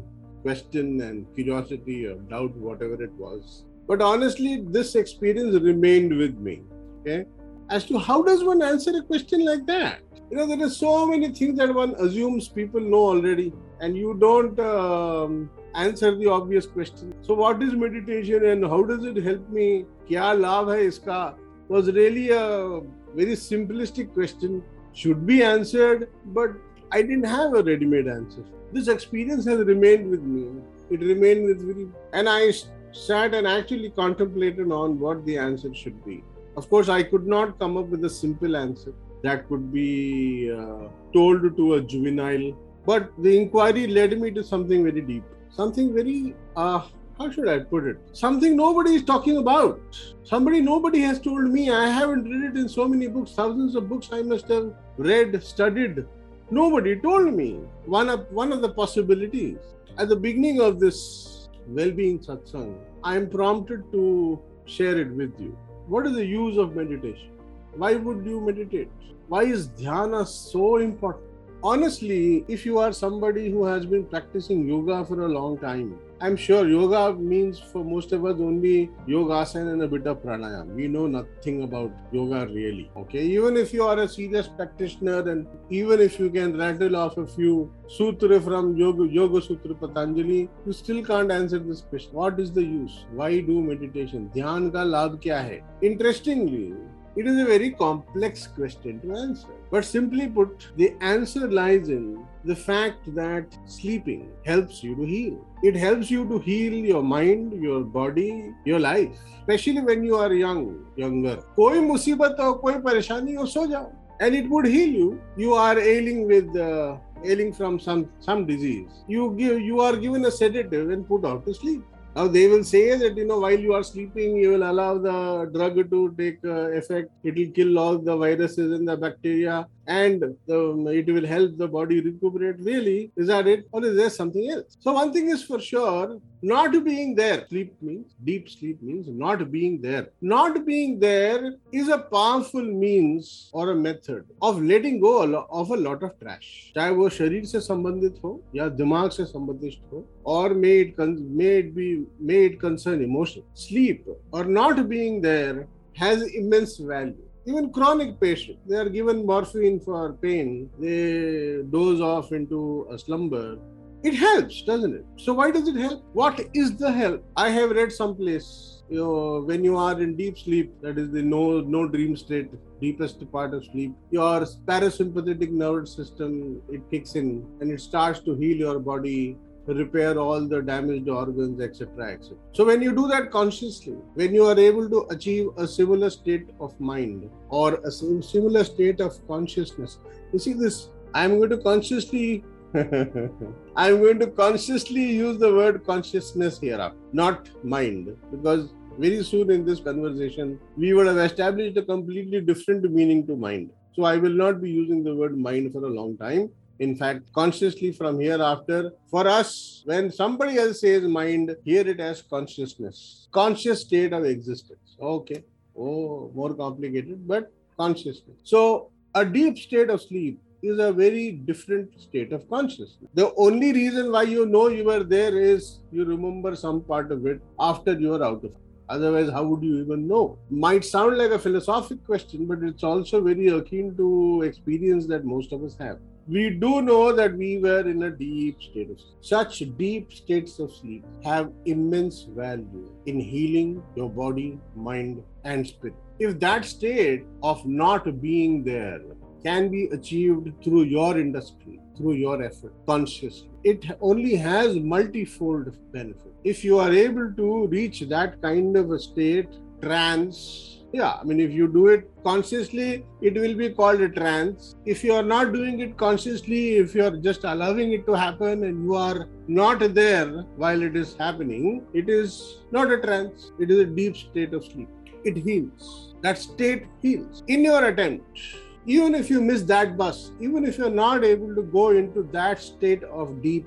question 0.43 1.01
and 1.03 1.27
curiosity 1.35 2.07
or 2.07 2.15
doubt, 2.15 2.57
whatever 2.57 3.03
it 3.03 3.13
was. 3.13 3.65
But 3.87 4.01
honestly, 4.03 4.65
this 4.67 4.95
experience 4.95 5.61
remained 5.61 6.17
with 6.17 6.39
me. 6.39 6.63
Okay, 7.01 7.27
as 7.71 7.85
to 7.87 7.99
how 7.99 8.23
does 8.23 8.43
one 8.43 8.63
answer 8.63 8.93
a 8.97 9.03
question 9.03 9.45
like 9.45 9.67
that? 9.67 10.01
You 10.31 10.37
know, 10.37 10.47
there 10.47 10.67
are 10.67 10.71
so 10.71 11.07
many 11.07 11.33
things 11.33 11.59
that 11.59 11.75
one 11.75 11.95
assumes 11.99 12.49
people 12.49 12.81
know 12.81 13.05
already, 13.09 13.53
and 13.81 13.97
you 13.97 14.17
don't. 14.19 14.59
Um, 14.61 15.51
answer 15.75 16.15
the 16.17 16.27
obvious 16.27 16.67
question. 16.67 17.15
So, 17.23 17.35
what 17.35 17.63
is 17.63 17.75
meditation 17.75 18.47
and 18.47 18.65
how 18.65 18.83
does 18.83 19.05
it 19.05 19.17
help 19.23 19.49
me? 19.49 19.85
Kya 20.09 20.31
laabh 20.45 20.71
hai 20.75 20.87
iska? 20.93 21.35
Was 21.69 21.91
really 21.93 22.31
a 22.31 22.81
very 23.15 23.33
simplistic 23.33 24.13
question, 24.15 24.63
should 24.93 25.27
be 25.27 25.43
answered, 25.43 26.09
but 26.27 26.51
I 26.91 27.03
didn't 27.03 27.25
have 27.25 27.55
a 27.55 27.63
ready-made 27.63 28.09
answer. 28.09 28.45
This 28.73 28.89
experience 28.89 29.45
has 29.47 29.59
remained 29.61 30.11
with 30.11 30.23
me. 30.23 30.49
It 30.91 31.01
remained 31.01 31.45
with 31.47 31.63
me, 31.63 31.89
and 32.13 32.29
I 32.29 32.53
sat 32.93 33.35
and 33.35 33.47
actually 33.47 33.91
contemplated 33.91 34.73
on 34.73 34.99
what 34.99 35.25
the 35.25 35.39
answer 35.39 35.75
should 35.75 36.05
be. 36.05 36.25
Of 36.57 36.69
course, 36.69 36.89
I 36.89 37.03
could 37.03 37.27
not 37.27 37.59
come 37.59 37.77
up 37.77 37.87
with 37.87 38.05
a 38.05 38.11
simple 38.11 38.57
answer 38.57 38.93
that 39.23 39.49
could 39.49 39.73
be 39.73 40.51
uh, 40.51 40.89
told 41.13 41.57
to 41.57 41.75
a 41.75 41.81
juvenile, 41.81 42.57
but 42.87 43.13
the 43.19 43.39
inquiry 43.39 43.87
led 43.87 44.19
me 44.21 44.31
to 44.31 44.43
something 44.43 44.83
very 44.83 45.01
deep, 45.01 45.23
something 45.51 45.95
very 45.95 46.35
uh, 46.57 46.87
how 47.19 47.31
should 47.31 47.49
I 47.49 47.59
put 47.59 47.87
it? 47.87 47.99
Something 48.13 48.57
nobody 48.57 48.95
is 48.95 49.03
talking 49.03 49.39
about. 49.39 49.81
Somebody 50.23 50.61
nobody 50.61 51.01
has 51.01 51.21
told 51.21 51.51
me. 51.51 51.71
I 51.71 51.89
haven't 51.89 52.25
read 52.31 52.45
it 52.51 52.57
in 52.57 52.69
so 52.69 52.87
many 52.87 53.09
books, 53.09 53.33
thousands 53.33 53.75
of 53.75 53.89
books 53.89 54.11
I 54.13 54.23
must 54.23 54.49
have 54.49 54.73
read, 54.97 55.43
studied. 55.43 56.05
Nobody 56.51 56.95
told 56.97 57.35
me. 57.35 57.61
One 57.87 58.09
of 58.09 58.31
one 58.31 58.53
of 58.53 58.63
the 58.63 58.71
possibilities. 58.71 59.59
At 59.99 60.09
the 60.09 60.17
beginning 60.17 60.61
of 60.61 60.79
this 60.79 61.49
well-being 61.67 62.21
satsang, 62.21 62.77
I 63.03 63.17
am 63.17 63.29
prompted 63.29 63.91
to 63.93 64.41
share 64.65 64.99
it 64.99 65.11
with 65.11 65.39
you. 65.41 65.57
What 65.89 66.07
is 66.07 66.13
the 66.13 66.25
use 66.25 66.57
of 66.57 66.77
meditation? 66.77 67.31
Why 67.75 67.95
would 67.97 68.25
you 68.25 68.41
meditate? 68.41 68.91
Why 69.27 69.43
is 69.43 69.69
dhyana 69.71 70.27
so 70.27 70.77
important? 70.77 71.25
Honestly, 71.63 72.45
if 72.47 72.65
you 72.65 72.79
are 72.79 72.93
somebody 72.93 73.51
who 73.51 73.65
has 73.65 73.85
been 73.85 74.05
practicing 74.05 74.69
yoga 74.69 75.05
for 75.05 75.23
a 75.23 75.29
long 75.29 75.59
time, 75.59 75.99
I'm 76.21 76.37
sure 76.37 76.69
yoga 76.69 77.15
means 77.15 77.61
for 77.61 77.85
most 77.85 78.13
of 78.13 78.25
us 78.25 78.41
only 78.41 78.91
yoga 79.07 79.35
asana 79.35 79.75
and 79.75 79.83
a 79.83 79.89
bit 79.89 80.05
of 80.09 80.21
pranayam. 80.21 80.75
We 80.75 80.89
know 80.89 81.07
nothing 81.07 81.63
about 81.63 81.93
yoga 82.11 82.47
really. 82.47 82.91
Okay, 82.97 83.23
even 83.25 83.57
if 83.57 83.73
you 83.73 83.85
are 83.85 83.99
a 84.01 84.09
serious 84.09 84.49
practitioner 84.49 85.21
and 85.31 85.47
even 85.71 86.01
if 86.01 86.19
you 86.19 86.29
can 86.29 86.57
rattle 86.59 86.97
off 86.97 87.19
a 87.19 87.27
few 87.27 87.73
sutra 87.87 88.41
from 88.41 88.77
Yoga, 88.77 89.07
yoga 89.07 89.41
Sutra 89.41 89.75
Patanjali, 89.77 90.49
you 90.67 90.73
still 90.73 91.05
can't 91.05 91.31
answer 91.31 91.61
this 91.61 91.83
question. 91.83 92.13
What 92.13 92.41
is 92.41 92.53
the 92.53 92.65
use? 92.65 93.05
Why 93.13 93.41
do 93.41 93.63
meditation? 93.63 94.31
Dhyan 94.35 94.73
ka 94.73 94.79
labh 94.79 95.23
kya 95.23 95.41
hai? 95.41 95.63
Interestingly, 95.83 96.75
it 97.15 97.27
is 97.27 97.41
a 97.41 97.45
very 97.45 97.71
complex 97.71 98.47
question 98.47 99.01
to 99.01 99.15
answer. 99.15 99.49
But 99.71 99.85
simply 99.85 100.29
put, 100.29 100.69
the 100.77 100.95
answer 101.01 101.49
lies 101.49 101.89
in 101.89 102.25
the 102.48 102.56
fact 102.56 103.14
that 103.16 103.58
sleeping 103.66 104.30
helps 104.46 104.84
you 104.84 104.96
to 104.96 105.04
heal. 105.04 105.46
It 105.64 105.76
helps 105.76 106.12
you 106.12 106.28
to 106.30 106.40
heal 106.40 106.74
your 106.74 107.04
mind, 107.04 107.54
your 107.62 107.82
body, 107.82 108.54
your 108.66 108.80
life, 108.80 109.10
especially 109.40 109.82
when 109.82 110.04
you 110.04 110.16
are 110.16 110.34
young, 110.34 110.64
younger. 110.96 111.38
कोई 111.58 111.80
मुसीबत 111.92 112.38
हो 112.40 112.54
कोई 112.64 112.74
परेशानी 112.88 113.34
हो 113.34 113.46
सो 113.56 113.66
जाओ 113.72 113.92
and 114.22 114.36
it 114.36 114.50
would 114.50 114.66
heal 114.66 114.90
you. 114.90 115.22
You 115.38 115.54
are 115.54 115.80
ailing 115.80 116.28
with 116.28 116.56
uh, 116.56 116.98
ailing 117.24 117.54
from 117.54 117.80
some 117.80 118.06
some 118.20 118.46
disease. 118.46 119.04
You 119.08 119.34
give 119.38 119.60
you 119.60 119.82
are 119.82 119.96
given 119.96 120.26
a 120.26 120.32
sedative 120.32 120.90
and 120.92 121.08
put 121.08 121.26
out 121.26 121.46
to 121.46 121.54
sleep. 121.54 121.84
Now 122.16 122.28
they 122.28 122.48
will 122.48 122.64
say 122.64 122.96
that 122.96 123.18
you 123.18 123.26
know 123.26 123.40
while 123.40 123.60
you 123.60 123.74
are 123.74 123.84
sleeping, 123.84 124.36
you 124.38 124.50
will 124.52 124.70
allow 124.70 124.98
the 124.98 125.50
drug 125.54 125.78
to 125.90 126.02
take 126.18 126.40
uh, 126.46 126.72
effect. 126.80 127.10
It 127.24 127.36
will 127.36 127.52
kill 127.56 127.80
all 127.80 127.98
the 127.98 128.16
viruses 128.16 128.72
and 128.72 128.88
the 128.88 128.96
bacteria, 128.96 129.68
and 129.88 130.22
the, 130.48 130.88
it 130.88 131.08
will 131.12 131.26
help 131.26 131.58
the 131.58 131.68
body 131.68 132.00
recuperate. 132.02 132.60
Really, 132.60 133.12
is 133.16 133.28
that 133.28 133.48
it, 133.48 133.68
or 133.72 133.84
is 133.86 133.96
there 133.96 134.10
something 134.10 134.50
else? 134.50 134.78
So 134.80 134.94
one 134.94 135.12
thing 135.12 135.30
is 135.30 135.44
for 135.44 135.60
sure: 135.60 136.20
not 136.42 136.72
being 136.84 137.16
there. 137.16 137.46
Sleep 137.50 137.74
means 137.82 138.14
deep 138.24 138.50
sleep 138.50 138.82
means 138.82 139.08
not 139.08 139.52
being 139.52 139.82
there. 139.82 140.10
Not 140.22 140.66
being 140.66 141.00
there 141.00 141.56
is 141.72 141.90
a 141.90 141.98
powerful 141.98 142.64
means 142.64 143.50
or 143.54 143.72
a 143.72 143.76
method 143.76 144.26
of 144.42 144.62
letting 144.62 145.00
go 145.00 145.46
of 145.50 145.72
a 145.72 145.78
lot 145.78 146.04
of 146.04 146.18
trash. 146.20 146.72
चाहे 146.76 146.92
वो 146.96 147.10
शरीर 147.10 147.46
से 147.46 147.60
संबंधित 147.60 148.20
हो 148.24 148.40
या 148.56 148.68
दिमाग 148.80 149.10
से 149.12 149.26
संबंधित 149.26 149.92
हो 149.94 150.04
or 150.24 150.54
may 150.54 150.80
it 150.82 150.98
may 151.42 151.58
it 151.58 151.76
be 151.76 152.06
may 152.20 152.46
it 152.46 152.60
concern 152.60 153.04
emotion. 153.04 153.44
Sleep 153.54 154.08
or 154.32 154.46
not 154.46 154.88
being 154.88 155.22
there 155.22 155.68
has 155.96 156.24
immense 156.34 156.78
value 156.78 157.27
even 157.49 157.73
chronic 157.73 158.21
patients 158.21 158.61
they 158.69 158.77
are 158.77 158.89
given 158.89 159.25
morphine 159.25 159.81
for 159.81 160.13
pain. 160.15 160.71
They 160.79 161.63
doze 161.71 162.01
off 162.01 162.33
into 162.33 162.87
a 162.91 162.99
slumber. 162.99 163.59
It 164.03 164.15
helps 164.15 164.63
doesn't 164.63 164.95
it? 164.95 165.05
So 165.17 165.33
why 165.35 165.51
does 165.51 165.67
it 165.67 165.77
help? 165.77 166.05
What 166.13 166.41
is 166.55 166.77
the 166.77 166.93
help? 166.93 167.25
I 167.37 167.49
have 167.51 167.71
read 167.71 167.93
someplace 167.93 168.79
you 168.89 168.99
know 168.99 169.43
when 169.45 169.65
you 169.65 169.77
are 169.77 170.01
in 170.01 170.17
deep 170.17 170.39
sleep 170.39 170.73
that 170.83 170.99
is 170.99 171.11
the 171.11 171.23
no 171.23 171.61
no 171.61 171.87
dream 171.87 172.17
state 172.17 172.51
deepest 172.81 173.21
part 173.31 173.53
of 173.53 173.65
sleep 173.65 173.93
your 174.11 174.47
parasympathetic 174.71 175.51
nervous 175.51 175.95
system 175.95 176.63
it 176.71 176.81
kicks 176.91 177.15
in 177.15 177.45
and 177.61 177.71
it 177.71 177.81
starts 177.81 178.21
to 178.21 178.35
heal 178.35 178.57
your 178.57 178.79
body 178.79 179.37
repair 179.75 180.19
all 180.19 180.41
the 180.41 180.63
damaged 180.63 181.09
organs, 181.09 181.61
etc. 181.61 182.13
etc. 182.13 182.37
So, 182.53 182.65
when 182.65 182.83
you 182.83 182.95
do 182.95 183.07
that 183.09 183.31
consciously, 183.31 183.97
when 184.15 184.35
you 184.35 184.47
are 184.47 184.59
able 184.59 184.89
to 184.89 185.07
achieve 185.11 185.49
a 185.57 185.67
similar 185.67 186.11
state 186.11 186.49
of 186.61 186.79
mind 186.81 187.29
or 187.49 187.75
a 187.85 187.91
similar 187.91 188.65
state 188.65 189.01
of 189.01 189.27
consciousness, 189.27 189.99
you 190.33 190.39
see, 190.39 190.53
this 190.53 190.89
I'm 191.15 191.39
going 191.39 191.51
to 191.51 191.59
consciously. 191.59 192.45
I'm 192.75 193.99
going 194.03 194.19
to 194.19 194.27
consciously 194.27 195.01
use 195.01 195.39
the 195.39 195.51
word 195.51 195.87
consciousness 195.87 196.59
here, 196.59 196.93
not 197.13 197.49
mind, 197.65 198.15
because 198.31 198.75
very 198.99 199.23
soon 199.23 199.51
in 199.51 199.65
this 199.65 199.81
conversation, 199.81 200.59
we 200.77 200.93
would 200.93 201.07
have 201.07 201.17
established 201.19 201.79
a 201.79 201.83
completely 201.83 202.41
different 202.41 202.91
meaning 202.91 203.27
to 203.27 203.37
mind. 203.37 203.71
So 203.95 204.05
I 204.05 204.17
will 204.17 204.33
not 204.33 204.61
be 204.61 204.71
using 204.71 205.03
the 205.03 205.15
word 205.15 205.39
mind 205.39 205.73
for 205.73 205.85
a 205.85 205.89
long 205.89 206.17
time 206.19 206.51
in 206.81 206.95
fact, 206.95 207.33
consciously 207.33 207.93
from 207.93 208.21
hereafter, 208.21 208.93
for 209.11 209.27
us, 209.27 209.83
when 209.85 210.11
somebody 210.11 210.59
else 210.59 210.81
says 210.81 211.03
mind, 211.03 211.55
hear 211.65 211.87
it 211.87 212.01
as 212.01 212.23
consciousness, 212.23 213.29
conscious 213.33 213.81
state 213.81 214.13
of 214.13 214.25
existence. 214.25 214.97
Okay. 215.01 215.45
Oh, 215.77 216.31
more 216.35 216.55
complicated, 216.55 217.27
but 217.27 217.53
consciousness. 217.77 218.37
So, 218.43 218.91
a 219.15 219.25
deep 219.25 219.59
state 219.59 219.91
of 219.91 220.03
sleep 220.03 220.41
is 220.63 220.79
a 220.79 220.93
very 220.93 221.33
different 221.33 222.01
state 222.01 222.33
of 222.33 222.49
consciousness. 222.49 223.11
The 223.15 223.33
only 223.37 223.73
reason 223.73 224.11
why 224.11 224.23
you 224.23 224.47
know 224.47 224.69
you 224.69 224.85
were 224.85 225.05
there 225.05 225.37
is 225.39 225.81
you 225.93 226.05
remember 226.05 226.57
some 226.57 226.81
part 226.83 227.13
of 227.13 227.27
it 227.27 227.41
after 227.61 227.93
you 227.99 228.15
are 228.15 228.25
out 228.25 228.45
of 228.45 228.45
it. 228.45 228.57
Otherwise, 228.89 229.31
how 229.31 229.45
would 229.45 229.63
you 229.63 229.77
even 229.81 230.09
know? 230.09 230.39
Might 230.49 230.85
sound 230.85 231.19
like 231.19 231.31
a 231.31 231.39
philosophic 231.39 232.05
question, 232.07 232.47
but 232.47 232.63
it's 232.63 232.83
also 232.83 233.21
very 233.21 233.49
akin 233.49 233.95
to 233.97 234.43
experience 234.43 235.07
that 235.09 235.25
most 235.25 235.53
of 235.53 235.63
us 235.63 235.77
have 235.79 235.99
we 236.29 236.51
do 236.51 236.83
know 236.83 237.13
that 237.13 237.35
we 237.37 237.59
were 237.59 237.89
in 237.89 238.03
a 238.03 238.11
deep 238.11 238.61
state 238.61 238.91
of 238.91 239.01
sleep. 239.01 239.17
Such 239.21 239.63
deep 239.79 240.13
states 240.13 240.59
of 240.59 240.71
sleep 240.73 241.05
have 241.25 241.51
immense 241.65 242.27
value 242.37 242.93
in 243.07 243.19
healing 243.19 243.83
your 243.97 244.11
body, 244.11 244.59
mind, 244.77 245.23
and 245.45 245.67
spirit. 245.67 245.95
If 246.19 246.39
that 246.41 246.67
state 246.67 247.25
of 247.43 247.65
not 247.65 248.21
being 248.21 248.63
there 248.63 249.01
can 249.43 249.71
be 249.71 249.87
achieved 249.87 250.53
through 250.63 250.83
your 250.83 251.19
industry, 251.19 251.81
through 251.97 252.15
your 252.15 252.43
effort, 252.43 252.75
consciously, 252.87 253.49
it 253.65 253.87
only 254.01 254.37
has 254.37 254.77
multifold 254.77 255.77
benefit. 255.93 256.35
If 256.45 256.63
you 256.63 256.79
are 256.79 256.93
able 256.93 257.33
to 257.33 257.67
reach 257.69 258.01
that 258.01 258.43
kind 258.43 258.77
of 258.77 258.91
a 258.91 258.99
state, 258.99 259.49
trance, 259.81 260.78
yeah, 260.93 261.19
I 261.21 261.25
mean, 261.25 261.39
if 261.39 261.53
you 261.53 261.69
do 261.69 261.89
it 261.89 262.11
consciously, 262.25 263.05
it 263.21 263.35
will 263.35 263.55
be 263.55 263.71
called 263.71 264.01
a 264.01 264.09
trance. 264.09 264.75
If 264.87 265.05
you 265.05 265.13
are 265.13 265.23
not 265.23 265.53
doing 265.53 265.81
it 265.81 265.97
consciously, 265.99 266.77
if 266.77 266.95
you 266.95 267.05
are 267.05 267.17
just 267.17 267.45
allowing 267.45 267.93
it 267.93 268.07
to 268.07 268.15
happen 268.15 268.65
and 268.65 268.85
you 268.85 268.95
are 268.95 269.29
not 269.47 269.95
there 269.95 270.29
while 270.57 270.83
it 270.83 270.97
is 270.97 271.15
happening, 271.15 271.87
it 271.93 272.09
is 272.09 272.63
not 272.71 272.91
a 272.91 272.99
trance. 272.99 273.53
It 273.59 273.71
is 273.71 273.81
a 273.81 273.85
deep 273.85 274.17
state 274.17 274.55
of 274.55 274.65
sleep. 274.65 274.89
It 275.25 275.37
heals. 275.37 276.15
That 276.23 276.39
state 276.39 276.87
heals. 277.03 277.43
In 277.49 277.65
your 277.65 277.85
attempt, 277.85 278.41
even 278.87 279.15
if 279.15 279.29
you 279.29 279.43
miss 279.43 279.63
that 279.65 279.99
bus, 279.99 280.33
even 280.41 280.65
if 280.65 280.79
you're 280.79 280.89
not 280.89 281.23
able 281.23 281.55
to 281.55 281.63
go 281.63 281.91
into 281.91 282.23
that 282.33 282.63
state 282.63 283.05
of 283.05 283.43
deep 283.43 283.67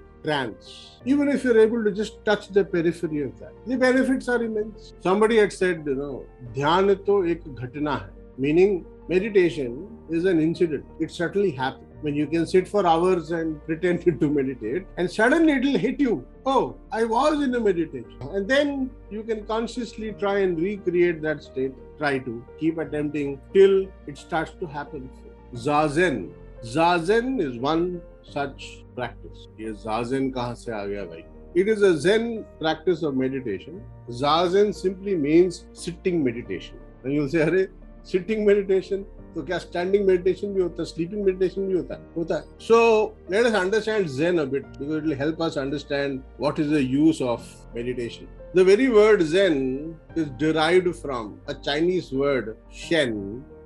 even 1.05 1.29
if 1.29 1.43
you're 1.43 1.59
able 1.59 1.83
to 1.83 1.91
just 1.91 2.23
touch 2.25 2.49
the 2.49 2.63
periphery 2.63 3.23
of 3.23 3.39
that, 3.39 3.53
the 3.65 3.75
benefits 3.75 4.29
are 4.29 4.43
immense. 4.43 4.93
Somebody 4.99 5.37
had 5.37 5.51
said, 5.51 5.83
you 5.85 5.95
know, 5.95 6.25
to 6.55 7.25
ek 7.27 7.43
ghatna 7.43 7.99
hai, 7.99 8.07
meaning 8.37 8.85
meditation 9.07 9.87
is 10.09 10.25
an 10.25 10.39
incident. 10.39 10.85
It 10.99 11.11
certainly 11.11 11.51
happens. 11.51 11.87
When 12.01 12.15
you 12.15 12.25
can 12.25 12.47
sit 12.47 12.67
for 12.67 12.85
hours 12.87 13.31
and 13.31 13.63
pretend 13.65 14.03
to 14.03 14.29
meditate, 14.29 14.85
and 14.97 15.09
suddenly 15.09 15.53
it'll 15.53 15.77
hit 15.77 15.99
you. 15.99 16.25
Oh, 16.45 16.75
I 16.91 17.03
was 17.03 17.43
in 17.43 17.53
a 17.53 17.59
meditation. 17.59 18.17
And 18.31 18.47
then 18.47 18.89
you 19.11 19.23
can 19.23 19.45
consciously 19.45 20.13
try 20.13 20.39
and 20.39 20.59
recreate 20.59 21.21
that 21.21 21.43
state. 21.43 21.73
Try 21.99 22.17
to 22.19 22.43
keep 22.59 22.79
attempting 22.79 23.39
till 23.53 23.87
it 24.07 24.17
starts 24.17 24.53
to 24.59 24.65
happen. 24.65 25.09
Zazen. 25.53 26.31
Zazen 26.63 27.39
is 27.41 27.57
one 27.57 28.01
such 28.25 28.63
practice 28.95 29.45
ये 29.59 29.71
zazen 29.83 30.29
कहाँ 30.31 30.55
से 30.55 30.71
आ 30.71 30.83
गया 30.85 31.03
भाई? 31.05 31.23
It 31.57 31.69
is 31.69 31.85
a 31.85 31.91
Zen 31.99 32.35
practice 32.59 33.03
of 33.03 33.15
meditation 33.15 33.81
Zazen 34.19 34.71
simply 34.71 35.15
means 35.15 35.65
sitting 35.85 36.23
meditation 36.23 37.17
उसे 37.19 37.41
अरे 37.41 37.67
sitting 38.11 38.45
meditation 38.45 39.05
तो 39.35 39.41
क्या 39.45 39.57
स्टैंडिंग 39.57 40.05
मेडिटेशन 40.07 40.53
भी 40.53 40.61
होता 40.61 40.81
है? 40.81 40.85
स्लीपिंग 40.85 41.23
मेडिटेशन 41.25 41.67
भी 41.67 41.73
होता 41.73 41.95
है? 41.95 42.01
होता 42.15 42.35
है. 42.35 42.41
So 42.59 42.77
let 43.31 43.45
us 43.45 43.53
understand 43.55 44.07
Zen 44.07 44.37
a 44.39 44.43
bit 44.45 44.65
because 44.77 44.97
it 44.97 45.03
will 45.03 45.17
help 45.19 45.41
us 45.41 45.57
understand 45.57 46.19
what 46.39 46.59
is 46.59 46.73
the 46.73 46.79
use 46.81 47.21
of 47.23 47.45
meditation 47.75 48.27
the 48.55 48.65
very 48.67 48.87
word 48.87 49.21
Zen 49.23 49.55
is 50.17 50.29
derived 50.39 50.91
from 50.93 51.33
a 51.49 51.53
Chinese 51.53 52.15
word 52.15 52.53
Chan 52.79 53.13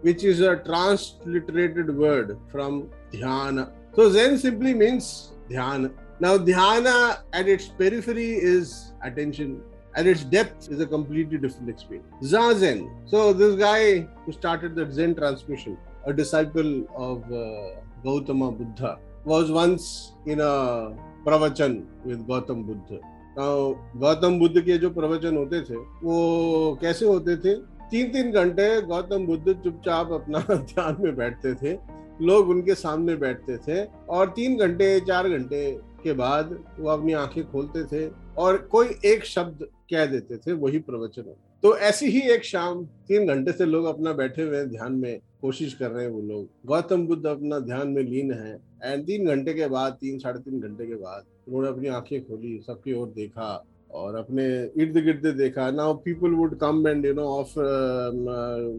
which 0.03 0.25
is 0.25 0.43
a 0.43 0.53
transliterated 0.67 1.89
word 2.00 2.33
from 2.51 2.81
dhyana 3.12 3.59
so 3.95 4.09
Zen 4.09 4.37
simply 4.37 4.73
means 4.73 5.33
dhyana. 5.49 5.91
Now 6.19 6.37
dhyana 6.37 7.19
at 7.33 7.47
its 7.47 7.67
periphery 7.67 8.31
is 8.33 8.93
attention. 9.03 9.61
At 9.95 10.07
its 10.07 10.23
depth 10.23 10.69
is 10.69 10.81
a 10.81 10.85
completely 10.85 11.37
different 11.37 11.69
experience. 11.69 12.07
Zazen. 12.21 12.89
So 13.07 13.31
this 13.31 13.55
guy 13.55 14.07
who 14.25 14.31
started 14.33 14.75
the 14.75 14.91
Zen 14.91 15.15
transmission, 15.15 15.77
a 16.05 16.11
disciple 16.11 16.85
of 16.95 17.23
uh, 17.31 17.79
Gautama 18.03 18.51
Buddha, 18.51 18.99
was 19.23 19.51
once 19.51 20.13
in 20.25 20.41
a 20.41 20.93
pravachan 21.25 21.85
with 22.03 22.27
Gautam 22.27 22.65
Buddha. 22.65 22.99
Now, 23.37 23.75
Gautam 23.99 24.37
Buddha 24.39 24.61
के 24.63 24.77
जो 24.77 24.89
प्रवचन 24.95 25.37
होते 25.37 25.61
थे 25.69 25.75
वो 26.03 26.77
कैसे 26.81 27.05
होते 27.05 27.35
थे 27.43 27.55
तीन 27.91 28.11
तीन 28.11 28.31
घंटे 28.31 28.67
गौतम 28.81 29.25
बुद्ध 29.27 29.53
चुपचाप 29.63 30.11
अपना 30.19 30.39
ध्यान 30.55 30.97
में 30.99 31.15
बैठते 31.15 31.53
थे 31.61 31.73
लोग 32.22 32.50
उनके 32.50 32.75
सामने 32.75 33.15
बैठते 33.15 33.57
थे 33.57 33.84
और 34.10 34.29
तीन 34.29 34.57
घंटे, 34.57 35.00
चार 35.00 35.29
घंटे 35.29 35.72
के 36.03 36.13
बाद 36.13 36.57
वो 36.79 36.89
अपनी 36.89 37.13
आँखें 37.13 37.43
खोलते 37.51 37.84
थे 37.86 38.07
और 38.38 38.57
कोई 38.72 38.88
एक 39.05 39.25
शब्द 39.25 39.67
कह 39.91 40.05
देते 40.05 40.38
थे, 40.38 40.51
वही 40.53 40.79
प्रवचन 40.79 41.34
तो 41.63 41.75
ऐसी 41.79 42.05
ही 42.07 42.22
एक 42.31 42.43
शाम 42.45 42.84
तीन 43.07 43.27
घंटे 43.27 43.51
से 43.51 43.65
लोग 43.65 43.86
अपना 43.86 44.12
बैठे 44.13 44.41
हुए 44.41 44.57
हैं 44.57 44.69
ध्यान 44.69 44.93
में 44.93 45.19
कोशिश 45.41 45.74
कर 45.74 45.91
रहे 45.91 46.05
हैं 46.05 46.12
वो 46.12 46.22
लोग। 46.22 46.48
गौतम 46.65 47.05
बुद्ध 47.07 47.25
अपना 47.27 47.60
ध्यान 47.60 47.88
में 47.88 48.01
लीन 48.03 48.31
है 48.34 48.53
एंड 48.84 49.05
तीन 49.05 49.27
घंटे 49.27 49.53
के 49.53 49.67
बाद, 49.67 49.93
तीन, 49.93 50.19
साढ़े 50.19 50.39
तीन 50.39 50.60
घंटे 50.60 50.86
के 50.88 50.95
बाद 50.95 51.24
उन्होंने 51.48 51.69
अपनी 51.69 51.88
आँखें 51.88 52.22
खोली, 52.25 52.60
सबकी 52.67 52.93
ओर 52.93 53.07
देखा 53.15 53.65
और 53.91 54.15
अपने 54.15 54.45
इर्द 54.84 54.98
गिर्द 55.05 55.25
देखा 55.38 55.69
now 55.72 55.93
people 56.05 56.31
would 56.31 56.57
come 56.60 56.88
and 56.88 57.05
you 57.05 57.13
know 57.13 57.27
of 57.29 57.53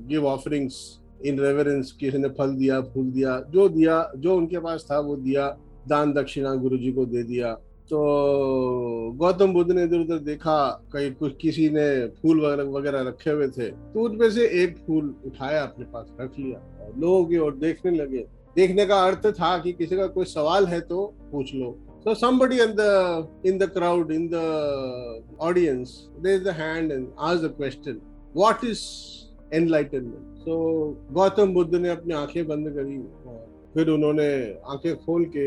give 0.08 0.26
offerings 0.26 0.76
in 1.24 1.38
reverence 1.40 1.92
किसी 1.92 2.18
ने 2.18 2.28
फल 2.28 2.54
दिया 2.54 2.80
फूल 2.80 3.10
दिया 3.10 3.40
जो 3.50 3.68
दिया 3.68 4.12
जो 4.16 4.36
उनके 4.36 4.58
पास 4.58 4.86
था 4.90 4.98
वो 5.00 5.16
दिया 5.16 5.48
दान 5.88 6.12
दक्षिणा 6.12 6.54
गुरु 6.54 6.76
जी 6.76 6.92
को 6.92 7.04
दे 7.06 7.22
दिया। 7.22 7.52
तो 7.90 7.98
गौतम 9.16 9.52
बुद्ध 9.52 9.70
ने 9.72 9.82
इधर 9.84 10.00
उधर 10.00 10.18
देखा 10.18 10.58
कहीं 10.92 11.10
कुछ 11.14 11.36
किसी 11.40 11.68
ने 11.70 11.86
फूल 12.22 12.40
वगैरह 12.40 12.70
वगैरह 12.70 13.02
रखे 13.08 13.30
हुए 13.30 13.48
थे 13.48 13.68
तो 13.70 14.04
उनमें 14.04 14.30
से 14.30 14.46
एक 14.62 14.76
फूल 14.86 15.14
उठाया 15.26 15.62
अपने 15.62 15.84
पास 15.84 16.12
रख 16.20 16.38
लिया 16.38 16.58
और 16.84 16.92
लोगों 16.98 17.24
की 17.24 17.38
ओर 17.38 17.54
देखने 17.56 17.90
लगे। 17.90 18.26
देखने 18.56 18.86
का 18.86 19.02
अर्थ 19.06 19.26
था 19.32 19.56
कि 19.58 19.72
किसी 19.72 19.96
का 19.96 20.06
कोई 20.06 20.24
सवाल 20.24 20.66
है 20.66 20.80
तो 20.80 21.06
पूछ 21.32 21.54
लो। 21.54 21.76
So 22.06 22.14
somebody 22.14 22.58
in 22.60 22.74
the 22.76 22.90
in 23.44 23.56
the 23.58 23.66
crowd, 23.66 24.10
in 24.10 24.26
the 24.30 24.42
audience, 25.40 25.94
raised 26.26 26.46
a 26.46 26.52
hand 26.52 26.92
and 26.92 27.08
asked 27.28 27.42
the 27.42 27.50
question, 27.50 27.96
"What 28.34 28.62
is 28.64 28.82
enlightenment?" 29.52 30.35
So 30.46 30.56
Gautam 31.12 31.52
Buddha 31.54 31.74
ने 31.74 31.88
अपनी 31.88 32.14
आँखें 32.14 32.46
बंद 32.46 32.68
करी 32.76 32.98
फिर 33.74 33.88
उन्होंने 33.90 34.28
आँखें 34.66 34.96
खोल 34.96 35.24
के 35.36 35.46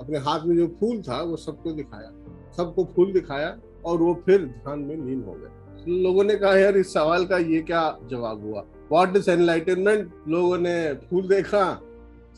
अपने 0.00 0.18
हाथ 0.18 0.44
में 0.46 0.56
जो 0.56 0.66
फूल 0.80 1.02
था, 1.02 1.22
वो 1.22 1.36
सबको 1.36 1.72
दिखाया। 1.72 2.10
सबको 2.56 2.84
फूल 2.84 3.12
दिखाया 3.12 3.58
और 3.84 3.98
वो 3.98 4.14
फिर 4.26 4.44
ध्यान 4.44 4.78
में 4.78 4.96
लीन 4.96 5.22
हो 5.22 5.32
गए। 5.32 6.02
लोगों 6.02 6.24
ने 6.24 6.34
कहा, 6.34 6.54
यार, 6.58 6.76
इस 6.76 6.92
सवाल 6.94 7.26
का 7.26 7.38
ये 7.38 7.60
क्या 7.62 7.98
जवाब 8.10 8.44
हुआ? 8.44 8.64
वॉट 8.92 9.16
इज़ 9.16 9.30
एनलाइटनमेंट 9.30 10.12
लोगों 10.28 10.58
ने 10.58 10.94
फूल 11.10 11.28
देखा। 11.28 11.64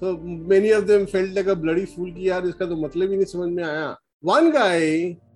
So 0.00 0.16
many 0.48 0.72
of 0.72 0.84
them 0.84 1.04
felt 1.04 1.34
like 1.34 1.48
a 1.48 1.54
bloody 1.54 1.84
fool 1.84 2.12
की 2.12 2.28
यार, 2.28 2.46
इसका 2.46 2.66
तो 2.66 2.76
मतलब 2.76 3.10
ही 3.10 3.16
नहीं 3.16 3.26
समझ 3.26 3.52
में 3.52 3.64
आया। 3.64 3.96
One 4.24 4.50
guy 4.52 4.80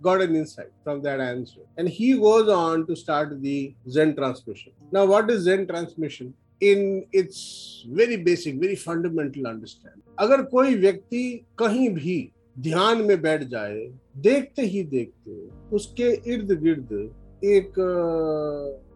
got 0.07 0.23
an 0.23 0.35
insight 0.39 0.73
from 0.87 0.99
that 1.05 1.21
answer 1.27 1.63
and 1.79 1.89
he 1.89 2.09
goes 2.23 2.49
on 2.55 2.83
to 2.89 2.97
start 3.03 3.31
the 3.45 3.75
zen 3.89 4.11
transmission. 4.17 4.73
Now, 4.93 5.05
what 5.13 5.31
is 5.31 5.39
zen 5.45 5.67
transmission? 5.67 6.35
In 6.61 7.05
its 7.13 7.85
very 7.89 8.17
basic, 8.17 8.61
very 8.61 8.77
fundamental 8.77 9.47
understanding. 9.47 10.03
अगर 10.19 10.43
कोई 10.43 10.75
व्यक्ति 10.75 11.23
कहीं 11.59 11.89
भी 11.91 12.31
ध्यान 12.59 13.03
में 13.05 13.21
बैठ 13.23 13.43
जाए, 13.45 13.81
देखते 14.17 14.63
ही 14.63 14.83
देखते 14.85 15.33
उसके 15.77 16.11
इर्द 16.33 16.53
गिर्द 16.63 16.93
एक 17.45 17.79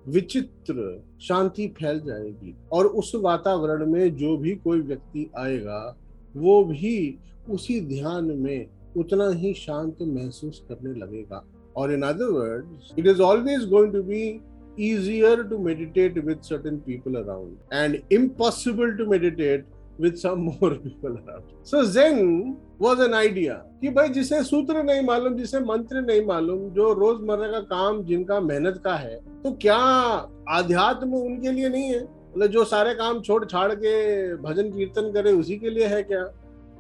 विचित्र 0.08 1.02
शांति 1.22 1.66
फैल 1.78 2.00
जाएगी 2.00 2.54
और 2.72 2.86
उस 2.86 3.12
वातावरण 3.14 3.86
में 3.92 4.16
जो 4.16 4.36
भी 4.36 4.54
कोई 4.56 4.80
व्यक्ति 4.80 5.30
आएगा, 5.38 5.96
वो 6.36 6.64
भी 6.64 7.18
उसी 7.50 7.80
ध्यान 7.80 8.24
में 8.24 8.66
उतना 8.96 9.28
ही 9.30 9.52
शांत 9.54 10.02
महसूस 10.02 10.64
करने 10.68 10.98
लगेगा। 11.00 11.44
और 11.76 11.92
in 11.92 12.02
other 12.02 12.30
words 12.32 12.92
it 12.98 13.06
is 13.06 13.20
always 13.22 13.68
going 13.70 13.92
to 13.92 14.02
be 14.02 14.22
easier 14.78 15.44
to 15.44 15.58
meditate 15.58 16.23
with 16.25 16.42
certain 16.42 16.78
people 16.80 17.16
around 17.18 17.56
and 17.73 18.02
impossible 18.11 18.97
to 18.97 19.06
meditate 19.06 19.64
with 19.99 20.18
some 20.18 20.44
more 20.49 20.70
people 20.76 21.16
around. 21.20 21.44
So 21.64 21.82
Zen 21.85 22.56
was 22.80 23.00
an 23.00 23.14
idea 23.14 23.54
कि 23.80 23.90
भाई 23.94 24.08
जिसे 24.08 24.42
सूत्र 24.44 24.82
नहीं 24.82 25.02
मालूम, 25.02 25.37
जिसे 25.37 25.61
मंत्र 25.61 26.00
नहीं 26.00 26.25
मालूम, 26.26 26.68
जो 26.70 26.92
रोज़मर्रा 26.92 27.50
का 27.50 27.61
काम, 27.61 28.02
जिनका 28.04 28.40
मेहनत 28.40 28.80
का 28.85 28.94
है 28.97 29.16
तो 29.44 29.52
क्या 29.62 29.76
आध्यात्म 30.49 31.14
उनके 31.14 31.52
लिए 31.52 31.68
नहीं 31.68 31.90
है 31.92 32.02
मतलब 32.02 32.47
जो 32.47 32.64
सारे 32.64 32.94
काम 32.94 33.20
छोड़ 33.23 33.44
छाड़ 33.44 33.73
के 33.75 33.94
भजन 34.42 34.70
कीर्तन 34.70 35.11
करे, 35.12 35.33
उसी 35.33 35.57
के 35.59 35.70
लिए 35.70 35.87
है 35.87 36.02
क्या 36.02 36.24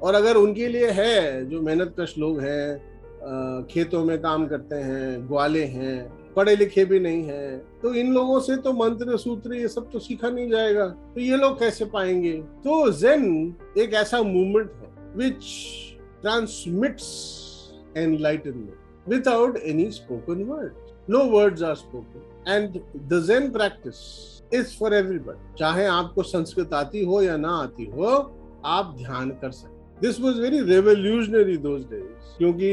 और 0.02 0.14
अगर 0.14 0.36
उनके 0.36 0.68
लिए 0.68 0.90
है, 0.90 1.48
जो 1.50 1.62
मेहनत 1.62 1.94
कश 2.00 2.14
लोग 2.18 2.40
हैं 2.40 3.66
खेतों 3.66 4.04
में 4.04 4.18
काम 4.22 4.46
करते 4.46 4.76
हैं, 4.76 5.26
ग्वाले 5.28 5.64
हैं 5.64 6.17
पढ़े 6.38 6.56
लिखे 6.56 6.84
भी 6.84 7.00
नहीं 7.00 7.22
है। 7.24 7.58
तो 7.82 7.94
इन 7.94 8.12
लोगों 8.14 8.40
से 8.40 8.56
तो 8.56 8.72
मंत्र, 8.72 9.16
सूत्र 9.16 9.54
ये 9.54 9.68
सब 9.68 9.90
तो 9.90 9.98
सीखा 9.98 10.30
नहीं 10.30 10.50
जाएगा। 10.50 10.86
तो 11.14 11.20
ये 11.20 11.36
लोग 11.36 11.58
कैसे 11.58 11.84
पाएँगे? 11.84 12.32
तो 12.64 12.90
जेन 12.92 13.54
एक 13.78 13.94
ऐसा 13.94 14.22
मूवमेंट 14.22 14.72
है 14.72 15.16
which 15.16 15.44
transmits 16.22 17.06
enlightenment 17.96 19.08
without 19.08 19.56
any 19.56 19.90
spoken 19.90 20.42
word 20.44 20.72
no 21.10 21.24
words 21.30 21.62
are 21.62 21.74
spoken 21.74 22.52
and 22.52 22.80
the 23.08 23.22
zen 23.26 23.50
practice 23.50 23.96
is 24.54 24.76
for 24.78 24.94
everybody 24.94 25.54
चाहे 25.58 25.86
आपको 25.86 26.22
संस्कृत 26.22 26.72
आती 26.74 27.04
हो 27.04 27.22
या 27.22 27.36
ना 27.36 27.56
आती 27.62 27.84
हो, 27.86 28.06
आप 28.64 28.94
ध्यान 28.98 29.30
कर 29.42 29.50
सकते 29.50 30.06
this 30.06 30.20
was 30.20 30.40
very 30.40 30.60
revolutionary 30.64 31.56
those 31.56 31.82
days 31.82 32.36
क्योंकि 32.38 32.70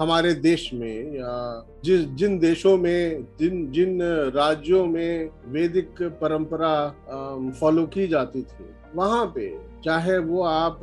हमारे 0.00 0.32
देश 0.34 0.70
में, 0.74 1.14
या 1.14 1.66
जिस, 1.84 2.04
जिन 2.10 2.38
देशों 2.38 2.76
में, 2.76 3.26
जिन 3.40 3.70
जिन 3.72 4.02
राज्यों 4.34 4.84
में 4.86 5.30
वैदिक 5.46 6.02
परंपरा 6.20 7.52
फॉलो 7.60 7.86
की 7.86 8.06
जाती 8.08 8.42
थी, 8.42 8.64
वहाँ 8.94 9.26
पे 9.34 9.48
चाहे 9.84 10.16
वो 10.18 10.42
आप 10.42 10.80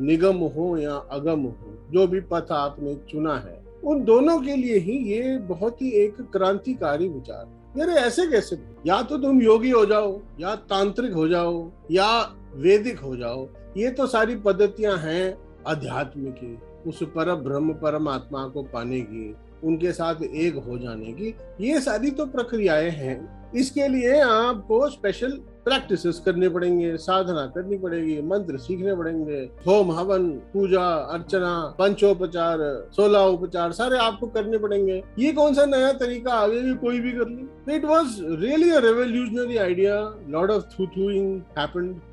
निगम 0.00 0.38
हो 0.56 0.76
या 0.78 0.94
अगम 1.12 1.40
हो, 1.40 1.76
जो 1.92 2.06
भी 2.06 2.20
पथ 2.32 2.52
आपने 2.52 2.94
चुना 3.10 3.36
है, 3.36 3.62
उन 3.84 4.04
दोनों 4.04 4.40
के 4.40 4.56
लिए 4.56 4.78
ही 4.78 4.98
ये 5.12 5.38
बहुत 5.46 5.82
ही 5.82 5.90
एक 6.04 6.20
क्रांतिकारी 6.32 7.08
विचार 7.08 7.46
मेरे 7.76 7.92
ऐसे 8.00 8.26
कैसे 8.26 8.56
या 8.86 9.00
तो 9.02 9.16
तुम 9.18 9.40
योगी 9.42 9.70
हो 9.70 9.84
जाओ, 9.86 10.20
या 10.40 10.54
तांत्रिक 10.66 11.12
हो 11.12 11.28
जाओ, 11.28 11.70
या 11.90 12.20
वैदिक 12.56 13.00
हो 13.00 13.16
जाओ, 13.16 13.48
ये 13.76 13.90
तो 13.90 14.06
सारी 14.06 14.36
पद्धतियाँ 14.36 14.96
हैं 14.98 15.36
अध्यात्म 15.66 16.30
की। 16.32 16.56
उस 16.86 17.02
पर 17.02 17.34
ब्रह्म 17.34 17.72
परमात्मा 17.72 18.48
को 18.48 18.62
पाने 18.62 19.00
की, 19.00 19.36
उनके 19.64 19.92
साथ 19.92 20.22
एक 20.22 20.54
हो 20.54 20.78
जाने 20.78 21.12
की, 21.12 21.34
ये 21.60 21.80
सारी 21.80 22.10
तो 22.10 22.26
प्रक्रियाएँ 22.26 22.90
हैं। 22.90 23.43
इसके 23.56 23.88
लिए 23.88 24.20
आपको 24.20 24.88
स्पेशल 24.90 25.40
प्रैक्टिस 25.64 26.18
करने 26.20 26.48
पड़ेंगे, 26.48 26.96
साधना 26.96 27.46
करनी 27.46 27.76
पड़ेगी, 27.78 28.20
मंत्र 28.22 28.58
सीखने 28.58 28.94
पड़ेंगे, 28.96 29.38
होम 29.66 29.92
हवन, 29.92 30.28
पूजा, 30.52 30.84
अर्चना, 31.14 31.52
पंचोपचार, 31.78 32.58
सोलह 32.92 33.18
उपचार, 33.18 33.72
सारे 33.72 33.98
आपको 33.98 34.26
करने 34.26 34.58
पड़ेंगे। 34.58 35.02
ये 35.18 35.32
कौन 35.32 35.54
सा 35.54 35.64
नया 35.66 35.92
तरीका? 35.92 36.32
आगे 36.32 36.60
भी 36.60 36.74
कोई 36.74 37.00
भी 37.00 37.12
कर 37.12 37.28
ले। 37.28 37.76
It 37.76 37.84
was 37.84 38.20
really 38.40 38.70
a 38.70 38.78
revolutionary 38.78 39.56
idea 39.56 39.94
lord 40.28 40.50
of 40.50 40.64
थू 40.72 40.86
थूइंग 40.86 41.40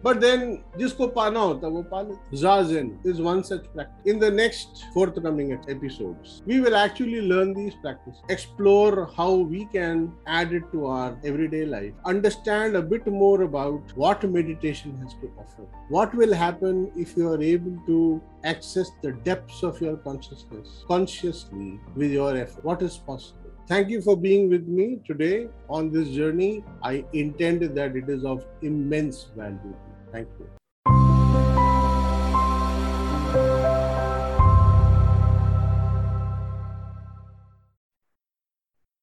बट 0.05 0.17
देन 0.17 0.57
जिसको 0.77 1.07
पाना 1.07 1.39
होता 1.39 1.67
वो 1.67 1.81
पा 1.91 2.01
ले 2.01 2.37
zazen 2.37 2.91
is 3.07 3.21
one 3.21 3.41
such 3.41 3.67
practice 3.67 4.13
in 4.13 4.19
the 4.19 4.33
next 4.33 4.83
forthcoming 5.23 5.51
episodes 5.69 6.41
we 6.47 6.59
will 6.59 6.75
actually 6.75 7.19
learn 7.27 7.53
these 7.53 7.73
practice 7.81 8.31
explore 8.31 8.99
how 9.17 9.43
we 9.45 9.67
can 9.73 10.11
add 10.39 10.53
it 10.53 10.71
to 10.71 10.85
our 10.87 11.29
everyday 11.31 11.65
life, 11.65 11.93
understand 12.05 12.75
a 12.75 12.81
bit 12.93 13.07
more 13.07 13.41
about 13.43 13.95
what 13.95 14.23
meditation 14.37 14.97
has 15.03 15.13
to 15.21 15.31
offer. 15.37 15.65
What 15.89 16.15
will 16.21 16.33
happen 16.33 16.91
if 16.95 17.17
you 17.17 17.29
are 17.33 17.41
able 17.41 17.77
to 17.87 18.21
access 18.43 18.91
the 19.01 19.13
depths 19.29 19.63
of 19.63 19.81
your 19.81 19.97
consciousness 19.97 20.83
consciously 20.87 21.79
with 21.95 22.11
your 22.11 22.35
effort? 22.35 22.65
What 22.71 22.81
is 22.81 22.97
possible? 22.97 23.51
Thank 23.67 23.89
you 23.89 24.01
for 24.01 24.17
being 24.17 24.49
with 24.49 24.67
me 24.67 24.87
today 25.07 25.47
on 25.69 25.91
this 25.91 26.09
journey. 26.09 26.63
I 26.83 27.05
intend 27.13 27.61
that 27.61 27.95
it 27.95 28.09
is 28.09 28.25
of 28.25 28.45
immense 28.61 29.27
value. 29.35 29.75
Thank 30.11 30.27
you. 30.39 30.60